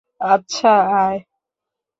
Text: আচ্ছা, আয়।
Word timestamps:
আচ্ছা, 0.21 0.71
আয়। 0.97 1.17